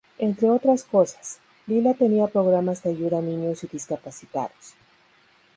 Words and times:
Entre 0.17 0.49
otras 0.49 0.83
cosas, 0.83 1.37
Lila 1.67 1.93
tenía 1.93 2.25
programas 2.25 2.81
de 2.81 2.89
ayuda 2.89 3.19
a 3.19 3.21
niños 3.21 3.63
y 3.63 3.67
discapacitados. 3.67 4.73